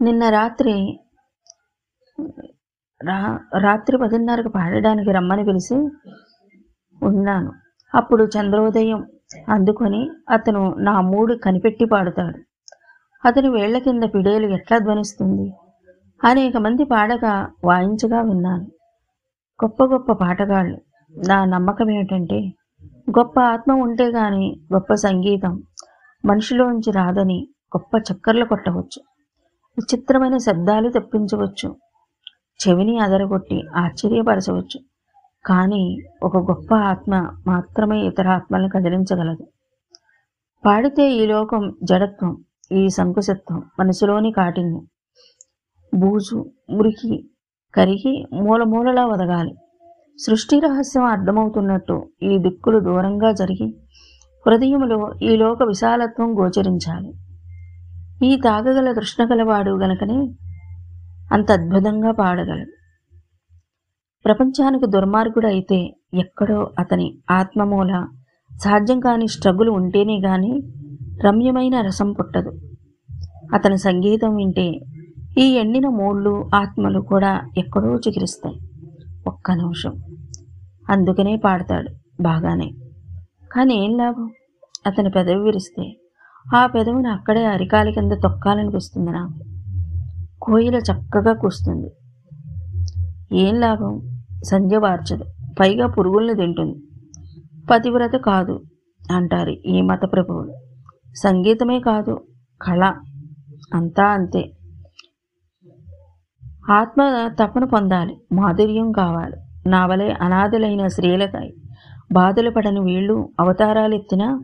[0.00, 0.74] నిన్న రాత్రి
[3.00, 3.16] రా
[3.58, 5.76] రాత్రి పదిన్నరకు పాడడానికి రమ్మని పిలిచి
[7.02, 7.52] ఉన్నాను.
[7.94, 9.00] అప్పుడు చంద్రోదయం
[9.48, 12.38] అందుకొని అతను నా మూడు కనిపెట్టి పాడుతాడు.
[13.24, 15.46] అతని వేళ్ళ కింద పిడేలు ఎట్లా ధ్వనిస్తుంది?
[16.24, 18.66] అనేక మంది పాడగా వాయించగా విన్నాను.
[19.64, 20.78] గొప్ప గొప్ప పాటగాళ్ళు.
[21.14, 22.40] నా నమ్మకం ఏమిటంటే
[23.18, 25.62] గొప్ప ఆత్మ ఉంటే గాని గొప్ప సంగీతం
[26.24, 27.38] మనిషిలోంచి రాదని
[27.76, 29.00] గొప్ప చక్కర్లు కొట్టవచ్చు.
[29.78, 31.76] విచిత్రమైన శబ్దాలు తెప్పించవచ్చు.
[32.68, 34.80] చెవిని అదరగొట్టి ఆశ్చర్యపరచవచ్చు.
[35.46, 39.46] కానీ ఒక గొప్ప ఆత్మ మాత్రమే ఇతర ఆత్మలను కదిలించగలదు.
[40.66, 44.86] పాడితే ఈ లోకం జడత్వం ఈ సంకుశత్వం మనసులోని కాఠిన్యం.
[45.94, 47.30] బూజు మురికి
[47.74, 49.54] కరిగి మూల మూలలా వదగాలి.
[50.18, 53.74] సృష్టి రహస్యం అర్థమవుతున్నట్టు ఈ దిక్కులు దూరంగా జరిగి
[54.46, 57.12] హృదయములో ఈ లోక విశాలత్వం గోచరించాలి.
[58.24, 60.34] ఈ తాగగల కృష్ణ గలవాడు గనకనే
[61.32, 62.70] అంత అద్భుతంగా పాడగలడు.
[64.24, 68.06] ప్రపంచానికి దుర్మార్గుడు అయితే ఎక్కడో అతని ఆత్మమూల
[68.56, 70.62] సాధ్యం కాని స్ట్రగుల్ ఉంటేనే గాని
[71.26, 72.52] రమ్యమైన రసం పుట్టదు.
[73.54, 74.80] అతని సంగీతం వింటే
[75.38, 78.60] ఈ ఎండిన మూళ్ళు ఆత్మలు కూడా ఎక్కడో చికిరిస్తాయి.
[79.26, 79.92] ఒక్క నిమిషం.
[80.90, 82.70] అందుకనే పాడతాడు బాగానే.
[83.52, 84.30] కానీ ఏం లాభం?
[84.86, 85.96] అతని పెదవి విరిస్తే
[86.56, 89.44] ఆ పెదవిని అక్కడే అరికాలి కింద తొక్కాలనిపిస్తుంది నాకు.
[90.42, 91.92] కోయిల చక్కగా కూస్తుంది.
[93.32, 94.22] ఏం లాభం?
[94.44, 95.24] సంధ్య వార్చదు.
[95.60, 96.82] పైగా పురుగుల్ని తింటుంది.
[97.70, 98.62] పతివ్రత కాదు
[99.12, 100.52] అంటారు ఈ మత ప్రభువులు.
[101.14, 102.20] సంగీతమే కాదు
[102.62, 102.94] కళ.
[103.74, 104.52] అంతా అంతే.
[106.70, 108.20] ఆత్మ తపన పొందాలి.
[108.32, 109.36] మాధుర్యం కావాలి.
[109.66, 111.54] నా వలె అనాథలైన స్త్రీలకై
[112.12, 114.40] బాధలు పడని వీళ్ళు అవతారాలు ఎత్తినా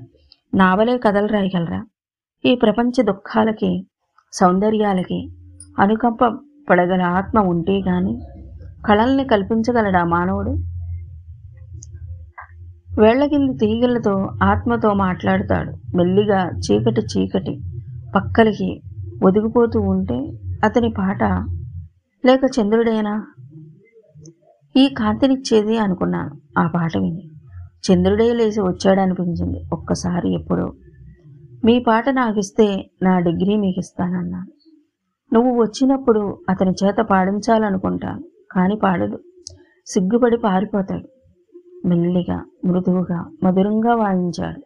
[0.57, 1.85] నావలే కథలు రాయగలరా?
[2.45, 3.87] ఈ ప్రపంచ దుఃఖాలకి
[4.33, 5.31] సౌందర్యాలకి
[5.79, 6.39] అనుకంప
[6.71, 8.21] పడగల ఆత్మ ఉంటే గాని
[8.89, 10.51] కళల్ని కల్పించగలడా మానవుడు?
[13.01, 15.97] వేళ్ళ కింద తీగలతో ఆత్మతో మాట్లాడతాడు.
[15.97, 17.61] మెల్లిగా చీకటి చీకటి
[18.15, 18.81] పక్కలకి
[19.25, 20.33] ఒదిగిపోతూ ఉంటే
[20.65, 21.23] అతని పాట
[22.27, 23.27] లేక చంద్రుడేనా?
[24.77, 26.61] ఈ కాంతినిచ్చేది అనుకున్నాను.
[26.61, 27.31] ఆ పాట విని
[27.85, 30.73] చంద్రుడే లేచి వచ్చాడనిపించింది ఒక్కసారి ఎప్పుడో.
[31.65, 34.47] మీ పాట నాకిస్తే నా డిగ్రీ మీకు ఇస్తానన్నాను
[35.33, 39.19] నువ్వు వచ్చినప్పుడు అతని చేత పాడించాలనుకుంటాను కానీ పాడదు.
[39.87, 41.09] సిగ్గుపడి పారిపోతాడు.
[41.89, 44.63] మెల్లిగా మృదువుగా మధురంగా వాయించాడు.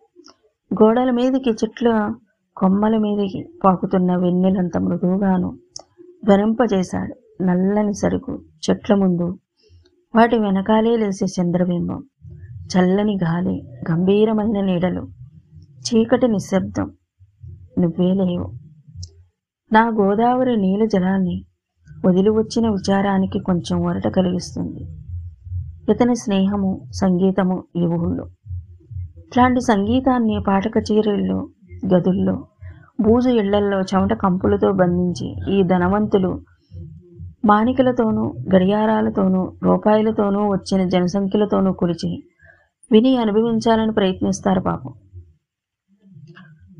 [0.82, 2.14] గోడల మీదకి చెట్ల
[2.56, 5.58] కొమ్మల మీదకి పాకుతున్న వెన్నెలంత మృదువుగాను
[6.24, 9.38] ధ్వనింపజేశాడు నల్లని సరుకు చెట్ల ముందు.
[10.16, 12.04] వాటి వెనకాలే లేసే చంద్రబింబం.
[12.70, 15.08] చల్లని గాలి గంభీరమైన నీడలు
[15.80, 16.90] చీకటి నిశ్శబ్దం.
[17.78, 18.52] నువ్వే లేవు.
[19.72, 21.44] నా గోదావరి నీల జలాన్ని
[22.06, 24.86] వదిలి వచ్చిన విచారానికి కొంచెం ఒరట కలిగిస్తుంది.
[25.92, 28.26] ఇతని స్నేహము సంగీతము ఈ ఊళ్ళో
[29.18, 31.48] ఇట్లాంటి సంగీతాన్ని పాట కచేరీల్లో
[31.94, 32.46] గదుల్లో
[33.00, 36.40] బూజు ఇళ్ళల్లో చెమట కంపులతో బంధించి ఈ ధనవంతులు
[37.44, 42.29] మాణికలతోనూ గడియారాలతోనూ రూపాయలతోనూ వచ్చిన జనసంఖ్యలతోనూ కొలిచి
[42.92, 44.92] విని అనుభవించాలని ప్రయత్నిస్తారు పాపం.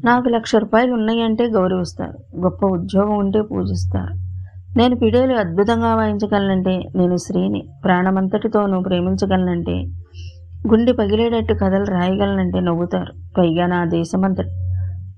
[0.05, 2.37] నాకు లక్ష రూపాయలు ఉన్నాయంటే గౌరవిస్తారు.
[2.37, 4.15] గొప్ప ఉద్యోగం ఉంటే పూజిస్తారు.
[4.79, 9.85] నేను పిడేలు అద్భుతంగా వాయించగలనంటే నేను స్త్రీని ప్రాణమంతటితోనూ ప్రేమించగలనంటే
[10.69, 13.13] గుండె పగిలేటట్టు కథలు రాయగలనంటే నవ్వుతారు.
[13.39, 14.51] పైగా నా దేశమంతటి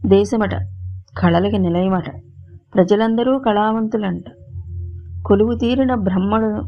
[0.08, 0.54] దేశమట
[1.18, 2.04] కళలకి నిలయమట.
[2.74, 4.24] ప్రజలందరూ కళావంతులంట.
[5.26, 6.62] కొలువు తీరిన బ్రహ్మడు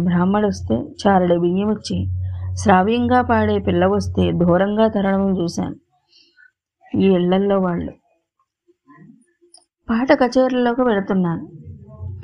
[0.00, 2.15] బ్రాహ్మడు వస్తే చారడి బియ్యం వచ్చి
[2.56, 5.76] శ్రావ్యంగా పాడే పిల్ల వస్తే దూరంగా తరడం చూశాను.
[6.96, 7.92] ఈ ఇళ్ళల్లో వాళ్ళు.
[9.90, 11.48] పాట కచేరీలోకి వెళుతున్నాను.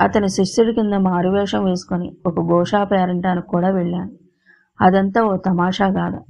[0.00, 4.10] అతని శిష్యుడి కింద మారువేషం వేసుకొని ఒక గోషా పేరంటానికి కూడా వెళ్ళాను.
[4.80, 6.20] అదంతా ఓ తమాషా కాదు.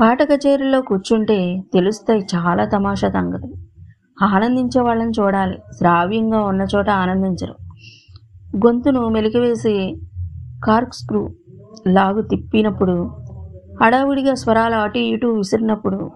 [0.00, 3.54] పాట కచేరీలో కూర్చుంటే తెలుస్తాయి చాలా తమాషా సంగతులు.
[4.24, 5.58] ఆనందించే వాళ్ళని చూడాలి.
[5.78, 7.54] శ్రావ్యంగా ఉన్న చోట ఆనందించరు.
[8.56, 9.96] గొంతును మెలికివేసి
[10.64, 11.30] కార్క్ స్క్రూ
[11.86, 13.10] లాగు తిప్పినప్పుడు
[13.82, 16.10] హడావుడిగా స్వరాలు అటు ఇటు విసిరినప్పుడు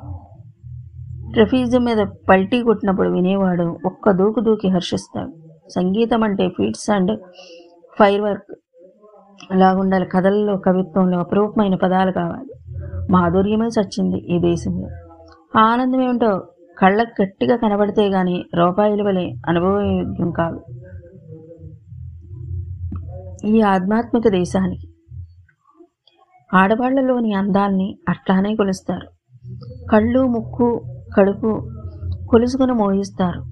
[1.33, 5.33] ట్రఫీజం మీద పల్టీ కొట్టినప్పుడు వినేవాడు ఒక్క దూకు దూకి హర్షిస్తాడు.
[5.71, 7.21] సంగీతం అంటే ఫీట్స్ అండ్
[7.99, 8.55] ఫైర్ వర్క్.
[9.55, 12.55] లాగుండాలి కథల్లో కవిత్వంలో అపరూపమైన పదాలు కావాలి.
[13.11, 14.89] మాధుర్యమే చచ్చింది ఈ దేశంలో.
[15.61, 16.43] ఆనందం ఏమిటో
[16.79, 20.61] కళ్ళకు గట్టిగా కనబడితే గాని రూపాయల వలె అనుభవయోగ్యం కాదు.
[23.47, 24.90] ఈ ఆధ్యాత్మిక దేశానికి
[26.55, 29.07] ఆడవాళ్ళలోని అందాల్ని అట్లానే కొలుస్తారు.
[29.91, 30.83] కళ్ళు ముక్కు
[31.17, 31.71] కడుపు
[32.31, 33.45] కొలుసుకుని మోహిస్తారు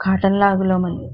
[0.00, 1.10] కాటన్లాగులో మళ్ళీ.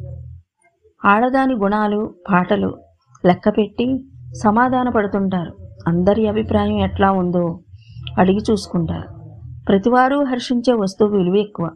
[1.04, 2.78] ఆడదాని గుణాలు పాటలు
[3.26, 4.04] లెక్కపెట్టి
[4.44, 5.56] సమాధాన పడుతుంటారు.
[5.88, 7.60] అందరి అభిప్రాయం ఎట్లా ఉందో
[8.18, 9.16] అడిగి చూసుకుంటారు.
[9.68, 11.70] ప్రతివారు హర్షించే వస్తువు విలువ ఎక్కువ.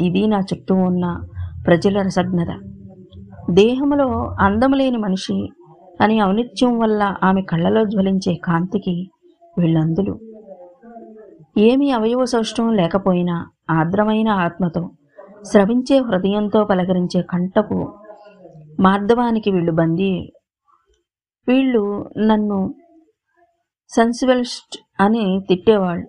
[0.00, 1.20] ఇది నా చుట్టూ ఉన్న
[1.66, 2.48] ప్రజల రసజ్ఞత.
[3.50, 5.48] దేహంలో అందం లేని మనిషి
[6.00, 9.10] అని ఔనిత్యం వల్ల ఆమె కళ్ళలో జ్వలించే కాంతికి
[9.58, 10.18] వీళ్ళందులు.
[11.58, 14.90] ఏమీ అవయవ సౌష్టం లేకపోయినా ఆర్ద్రమైన ఆత్మతో
[15.42, 17.92] స్రవించే హృదయంతో పలకరించే కంటపు
[18.80, 20.32] మార్ధవానికి వీళ్ళు బందీ.
[21.48, 22.74] వీళ్ళు నన్ను
[23.88, 26.06] సెన్సిబలిస్ట్ అని తిట్టేవాళ్ళు.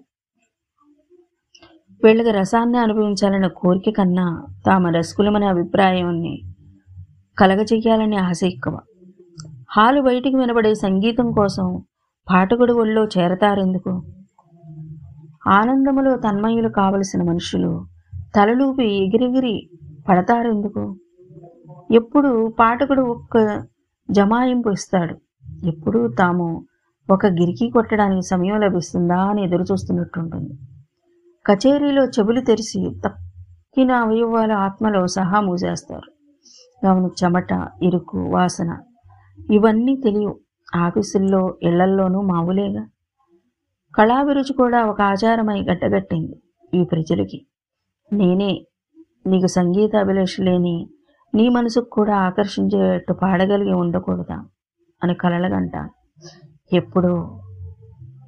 [2.03, 6.41] వీళ్ళకి రసాన్ని అనుభవించాలనే కోరిక కన్నా తామ రసకులమనే అభిప్రాయాన్ని
[7.39, 8.79] కలగజెయ్యాలనే ఆశ ఎక్కువ.
[9.77, 11.83] హాలు బయటికి వినబడే సంగీతం కోసం
[12.29, 14.03] పాఠకుడి ఒళ్ళో చేరతారెందుకు?
[15.47, 17.85] ఆనందములో తన్మయులు కావలసిన మనుషులు
[18.35, 19.69] తలలూపి ఎగిరెగిరి
[20.09, 20.97] పడతారెందుకు?
[21.91, 23.63] ఎప్పుడు పాఠకుడు ఒక్క
[24.11, 25.15] జమాయింపు ఇస్తాడు.
[25.65, 26.65] ఎప్పుడు తాము
[27.09, 30.53] ఒక గిరికి కొట్టడానికి సమయం లభిస్తుందా అని ఎదురు చూస్తున్నట్టుంటుంది
[31.45, 36.09] కచేరీలో చెవులు తెరిచి తక్కిన అవయవాల ఆత్మలో సహా మూసేస్తారు.
[36.87, 38.77] అవును చెమట ఇరుకు వాసన
[39.51, 40.39] ఇవన్నీ తెలియవు.
[40.75, 42.87] ఆఫీసుల్లో ఇళ్ళల్లోనూ మామూలేగా.
[43.95, 46.41] కళాభిరుచి కూడా ఒక ఆచారమై గట్టగట్టింది
[46.73, 47.45] ఈ ప్రజలకి.
[48.13, 48.65] నేనే
[49.27, 50.89] నీకు సంగీత అభిలాష లేని
[51.35, 54.45] నీ మనసుకు కూడా ఆకర్షించేట్టు పాడగలిగి ఉండకూడదా?
[55.03, 55.89] అని కలలగంట.
[56.73, 57.41] ఎప్పుడో.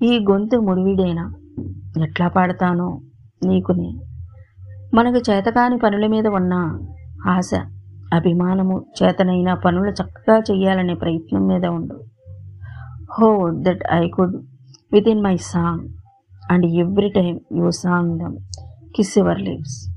[0.04, 1.34] ఈ గొంతు ముడివిడేనా?
[2.04, 3.02] ఎట్లా పాడతానో
[3.46, 4.00] నీకుని.
[4.94, 6.80] మనకు చేతకాని పనుల మీద ఉన్న
[7.28, 7.52] ఆశ
[8.14, 12.04] అభిమానము చేతనైన పనులు చక్కగా చేయాలనే ప్రయత్నం మీద ఉండు.
[13.12, 14.36] హో that I could
[15.08, 15.90] within my song
[16.52, 18.38] and every time you sang them
[18.96, 19.90] kiss your lips.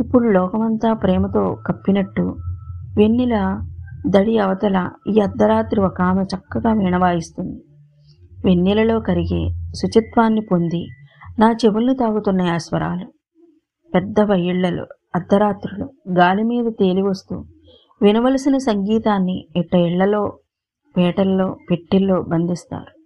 [0.00, 2.36] ఇప్పుడు లోకమంతా ప్రేమతో కప్పినట్టు
[2.96, 3.62] వెన్నెల
[4.06, 7.62] దడి అవతల ఈ అర్ధరాత్రి ఒక ఆమె చక్కగా వీణవాయిస్తుంది.
[8.44, 10.88] వెన్నెలలో కరిగే శుచిత్వాన్ని పొంది
[11.38, 13.06] నా చెవులను తాగుతున్నాయి ఆ స్వరాలు.
[13.94, 17.44] పెద్ద వయిళ్ళలో అర్ధరాత్రులు గాలి మీద తేలి వస్తూ
[18.02, 20.38] వినవలసిన సంగీతాన్ని ఇట్ట ఇళ్ళలో
[20.96, 23.00] పేటల్లో పెట్టెల్లో బంధిస్తారు.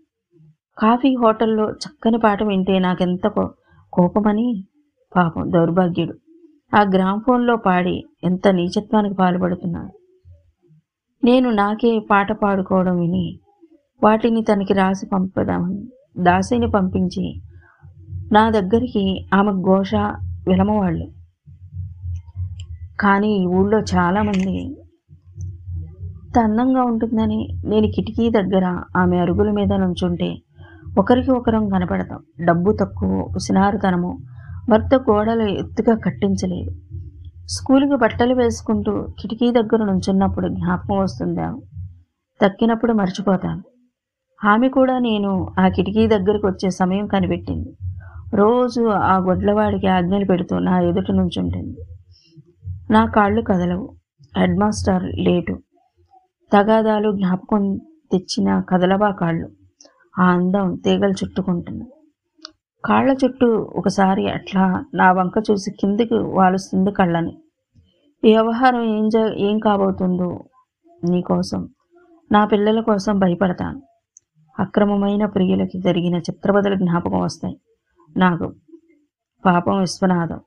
[0.78, 3.26] కాఫీ హోటల్లో చక్కని పాట వింటే నాకెంత
[3.92, 4.64] కోపమని?
[5.16, 6.14] పాపం దౌర్భాగ్యుడు.
[6.76, 9.98] ఆ గ్రామ్ఫోన్లో పాడి ఎంత నీచత్వానికి పాల్పడుతున్నాడు.
[11.24, 13.40] నేను నాకే పాట పాడుకోవడం విని
[14.04, 17.40] వాటిని తనకి రాసి పంపదామని దాసిని పంపించి
[18.32, 19.94] నా దగ్గరికి ఆమె ఘోష
[20.48, 21.06] విలమవాళ్ళు
[23.00, 24.76] కానీ ఈ ఊళ్ళో చాలామంది
[26.42, 30.36] అందంగా ఉంటుందని నేను కిటికీ దగ్గర ఆమె అరుగుల మీద నుంచుంటే
[30.98, 32.18] ఒకరికి ఒకరం కనపడతాం.
[32.44, 34.18] డబ్బు తక్కువ ఉసినారుతనము.
[34.70, 36.70] భర్త గోడలు ఎత్తుగా కట్టించలేదు.
[37.46, 41.54] స్కూలుకి బట్టలు వేసుకుంటూ కిటికీ దగ్గర నుంచున్నప్పుడు జ్ఞాపకం వస్తుందా?
[42.42, 43.62] తక్కినప్పుడు మర్చిపోతాను.
[44.48, 47.76] ఆమె కూడా నేను ఆ కిటికీ దగ్గరకు వచ్చే సమయం కనిపెట్టింది.
[48.34, 51.76] రోజు ఆ గొడ్లవాడికి ఆజ్ఞలు పెడుతూ నా ఎదుట నుంచుంటుంది.
[52.90, 53.96] నా కాళ్ళు కదలవు.
[54.58, 55.58] Headmaster late.
[56.52, 57.76] తగాదాలు జ్ఞాపకం
[58.12, 59.50] తెచ్చిన కదలవా కాళ్ళు?
[60.18, 61.84] ఆ అందం తీగలు చుట్టుకుంటుంది.
[62.84, 63.46] కాళ్ళ చుట్టూ
[63.76, 67.38] ఒకసారి అట్లా నా వంక చూసి కిందికి వాలుస్తుంది కళ్ళని.
[68.24, 70.44] ఈ వ్యవహారం ఏం జ ఏం కాబోతుందో
[71.04, 71.68] నీకోసం
[72.32, 73.82] నా పిల్లల కోసం భయపడతాను.
[74.58, 77.60] అక్రమమైన ప్రియులకి జరిగిన చిత్రబదలు జ్ఞాపకం వస్తాయి.
[78.16, 78.52] నాకు
[79.44, 80.40] పాపం విశ్వనాథం.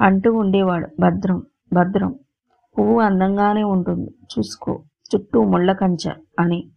[0.00, 0.88] అంటూ ఉండేవాడు.
[1.00, 2.14] భద్రం భద్రం.
[2.78, 4.10] పువ్వు అందంగానే ఉంటుంది.
[4.32, 4.82] చూసుకో.
[5.14, 6.68] చుట్టూ ముళ్ళ కంచ అని.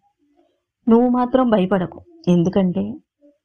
[0.90, 2.02] నువ్వు మాత్రం భయపడకు.
[2.28, 3.00] ఎందుకంటే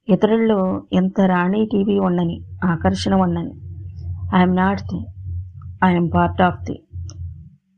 [0.09, 3.52] ఇతరుల్లో ఎంత రాణి టీవీ ఉండని ఆకర్షణ ఉండని
[4.35, 5.06] I'm not the
[5.85, 6.83] I'm part of the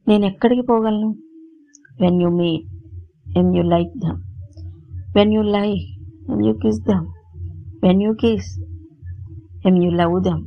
[0.08, 1.14] నేను ఎక్కడికి పోగలను?
[2.00, 2.66] When you meet
[3.36, 4.22] when you like them
[5.16, 5.86] when you like
[6.30, 7.06] when you kiss them
[7.82, 8.58] when you kiss
[9.64, 10.44] when you love them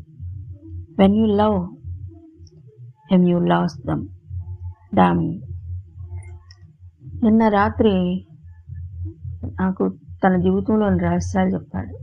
[0.99, 1.67] when you love
[3.13, 4.07] him, you lose them
[4.95, 5.41] them
[7.23, 8.25] నిన్న రాత్రి
[9.61, 9.89] నాకు
[10.23, 11.97] తన జీవితంలోని రహస్యాలు చెప్పాడు.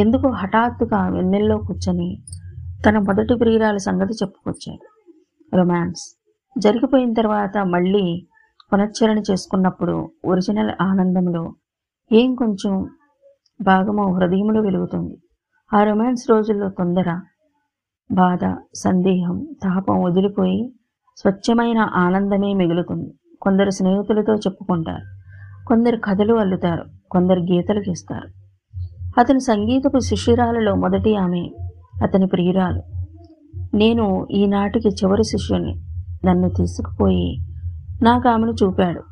[0.00, 2.22] ఎందుకు హఠాత్తుగా వెన్నెల్లో కూర్చొని
[2.88, 5.14] తన మొదటి ప్రియురాల సంగతి చెప్పుకొచ్చాడు.
[5.56, 6.18] రొమాన్స్.
[6.58, 8.26] జరిగిపోయిన తర్వాత మళ్ళీ
[8.72, 11.54] పునశ్చరణ చేసుకున్నప్పుడు ఒరిజినల్ ఆనందంలో
[12.12, 12.90] ఏం కొంచెం
[13.62, 15.18] భాగమో హృదయంలో వెలుగుతుంది.
[15.74, 17.20] ఆ రొమాన్స్ రోజుల్లో తొందర
[18.12, 20.72] బాధ సందేహం తాపం వదిలిపోయి
[21.16, 23.14] స్వచ్ఛమైన ఆనందమే మిగులుతుంది.
[23.42, 25.18] కొందరు స్నేహితులతో చెప్పుకుంటారు.
[25.66, 26.84] కొందరు కథలు అల్లుతారు.
[27.10, 28.28] కొందరు గీతలు గీస్తారు.
[29.20, 31.50] అతని సంగీతపు శిష్యురాలలో మొదటి ఆమె
[32.02, 32.82] అతని ప్రియురాలు.
[33.76, 35.80] నేను ఈనాటికి చివరి శిష్యుని.
[36.24, 37.40] నన్ను తీసుకుపోయి
[38.02, 39.02] నాకు ఆమెను చూపాడు.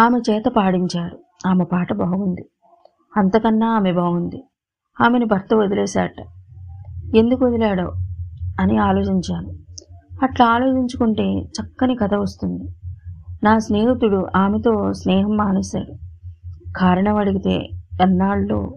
[0.00, 1.18] ఆమె చేత పాడించారు.
[1.46, 2.48] ఆమె పాట బాగుంది.
[3.16, 4.44] అంతకన్నా ఆమె బాగుంది.
[5.00, 6.14] ఆమెను భర్త వదిలేశాట.
[7.16, 7.92] ఎందుకు వదిలాడో
[8.60, 9.52] అని ఆలోచించాను.
[10.22, 12.70] అట్లా ఆలోచించుకుంటే చక్కని కథ వస్తుంది.
[13.44, 15.94] నా స్నేహితుడు ఆమెతో స్నేహం మానేశాడు.
[16.76, 17.54] కారణం అడిగితే
[18.02, 18.74] ఎన్నాళ్ళు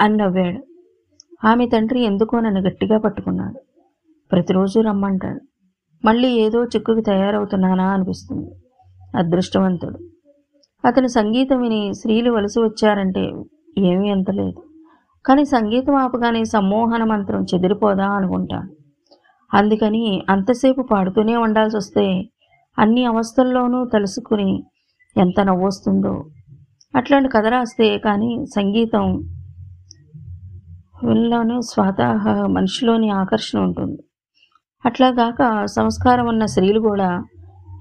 [0.00, 0.64] అని నవ్వాడు.
[1.46, 3.60] ఆమె తండ్రి ఎందుకో నన్ను గట్టిగా పట్టుకున్నాడు.
[4.32, 5.40] ప్రతిరోజు రమ్మంటాడు.
[6.04, 8.50] మళ్ళీ ఏదో చిక్కుకి తయారవుతున్నానా అనిపిస్తుంది.
[9.16, 9.98] అదృష్టవంతుడు.
[10.86, 13.32] అతను సంగీతం విని స్త్రీలు వలస వచ్చారంటే
[13.78, 14.67] ఏమీ అంతలేదు
[15.28, 18.68] కానీ సంగీతం ఆపగానే సమ్మోహన మంత్రం చెదిరిపోదా అనుకుంటాను
[19.54, 22.28] అందుకని అంతసేపు పాడుతూనే ఉండాల్సి వస్తే
[22.78, 24.64] అన్ని అవస్థల్లోనూ తెలుసుకుని
[25.16, 26.24] ఎంత నవ్వొస్తుందో.
[26.96, 29.16] అట్లాంటి కథ రాస్తే కానీ సంగీతం
[31.04, 34.02] వీళ్ళలోనూ స్వతహ మనిషిలోని ఆకర్షణ ఉంటుంది.
[34.86, 37.24] అట్లాగాక సంస్కారం ఉన్న స్త్రీలు కూడా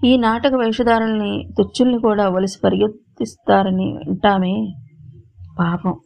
[0.06, 4.74] ఈ నాటక వేషధారుల్ని తుచ్చుల్ని కూడా వలసి పరిగెత్తిస్తారని వింటామే.
[5.60, 6.00] పాపం.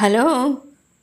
[0.00, 0.56] హలో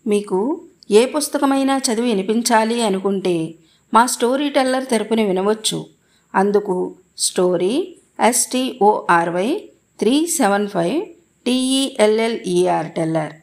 [0.08, 0.62] మీకు
[0.92, 3.54] ఏ పుస్తకమైనా చదివి వినిపించాలి అనుకుంటే
[3.94, 5.86] మా స్టోరీ టెల్లర్ తెరపుని వినవచ్చు.
[6.36, 11.06] అందుకు story S T O R Y three seven five
[11.46, 13.34] T E L L E R teller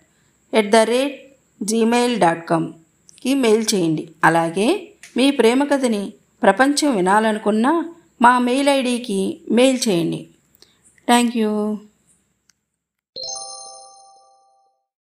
[0.54, 1.18] at the rate
[1.62, 4.08] Gmail dot కామ్కి mail చేయండి.
[4.24, 7.84] అలాగే మీ ప్రేమ కథని ప్రపంచం వినాలనుకున్న
[8.22, 10.26] మా మెయిల్ ఐడికి మెయిల్ చేయండి.
[11.06, 11.78] Thank you.